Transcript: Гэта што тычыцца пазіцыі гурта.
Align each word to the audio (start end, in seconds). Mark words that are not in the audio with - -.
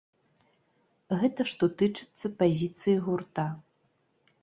Гэта 1.19 1.41
што 1.53 1.63
тычыцца 1.83 2.35
пазіцыі 2.43 2.99
гурта. 3.07 3.51